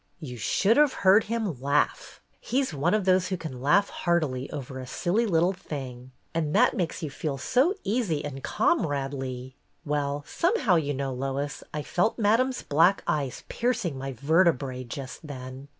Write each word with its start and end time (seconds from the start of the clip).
You 0.19 0.35
should 0.35 0.77
have 0.77 0.93
heard 1.05 1.25
him 1.25 1.61
laugh. 1.61 2.21
He 2.39 2.63
's 2.63 2.73
one 2.73 2.95
of 2.95 3.05
those 3.05 3.27
who 3.27 3.37
can 3.37 3.61
laugh 3.61 3.89
heartily 3.89 4.49
over 4.49 4.79
a 4.79 4.87
silly 4.87 5.27
little 5.27 5.53
thing, 5.53 6.09
and 6.33 6.55
that 6.55 6.75
makes 6.75 7.03
you 7.03 7.11
feel 7.11 7.37
so 7.37 7.75
easy 7.83 8.25
and 8.25 8.43
comradely. 8.43 9.53
Well, 9.85 10.25
some 10.25 10.57
how, 10.61 10.75
do 10.79 10.85
you 10.85 10.95
know, 10.95 11.13
Lois, 11.13 11.63
I 11.71 11.83
felt 11.83 12.17
Madame's 12.17 12.63
black 12.63 13.03
eyes 13.05 13.43
piercing 13.47 13.95
my 13.95 14.11
vertebrae 14.11 14.85
just 14.85 15.27
then. 15.27 15.67